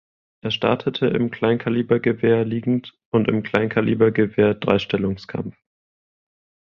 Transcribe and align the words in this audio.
Er 0.43 0.49
startete 0.49 1.05
im 1.05 1.29
Kleinkalibergewehr 1.29 2.43
liegend 2.43 2.97
und 3.11 3.27
im 3.27 3.43
Kleinkalibergewehr 3.43 4.55
Dreistellungskampf. 4.55 5.55